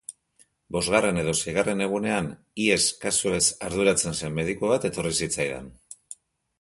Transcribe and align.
Bosgarren 0.75 1.19
edo 1.23 1.33
seigarren 1.43 1.83
egunean 1.87 2.31
hies 2.63 2.87
kasuez 3.05 3.43
arduratzen 3.67 4.17
zen 4.23 4.35
mediku 4.41 4.73
bat 4.75 4.89
etorri 4.93 5.13
zitzaidan. 5.21 5.71